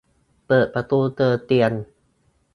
[0.47, 1.71] เปิดประตูเจอเตียง